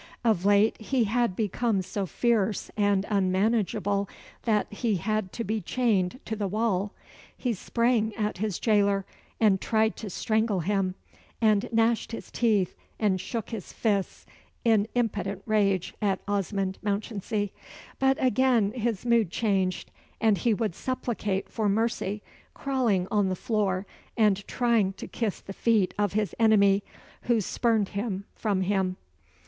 Of 0.23 0.45
late, 0.45 0.81
he 0.81 1.03
had 1.03 1.35
become 1.35 1.83
so 1.83 2.07
fierce 2.07 2.71
and 2.75 3.05
unmanageable 3.07 4.09
that 4.45 4.65
he 4.73 4.95
had 4.95 5.31
to 5.33 5.43
be 5.43 5.61
chained 5.61 6.19
to 6.25 6.35
the 6.35 6.47
wall. 6.47 6.91
He 7.37 7.53
sprang 7.53 8.15
at 8.15 8.39
his 8.39 8.57
jailer 8.57 9.05
and 9.39 9.61
tried 9.61 9.95
to 9.97 10.09
strangle 10.09 10.61
him, 10.61 10.95
and 11.39 11.69
gnashed 11.71 12.13
his 12.13 12.31
teeth, 12.31 12.75
and 12.99 13.21
shook 13.21 13.51
his 13.51 13.71
fists 13.71 14.25
in 14.65 14.87
impotent 14.95 15.43
rage 15.45 15.93
at 16.01 16.19
Osmond 16.27 16.79
Mounchensey. 16.81 17.51
But 17.99 18.17
again 18.19 18.71
his 18.71 19.05
mood 19.05 19.29
changed, 19.29 19.91
and 20.19 20.35
he 20.39 20.51
would 20.51 20.73
supplicate 20.73 21.47
for 21.47 21.69
mercy, 21.69 22.23
crawling 22.55 23.07
on 23.11 23.29
the 23.29 23.35
floor, 23.35 23.85
and 24.17 24.47
trying 24.47 24.93
to 24.93 25.05
kiss 25.07 25.41
the 25.41 25.53
feet 25.53 25.93
of 25.99 26.13
his 26.13 26.33
enemy, 26.39 26.83
who 27.25 27.39
spurned 27.39 27.89
him 27.89 28.25
from 28.33 28.61
him. 28.61 28.97